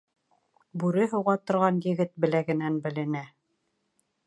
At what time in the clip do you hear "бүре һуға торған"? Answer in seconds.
0.83-1.77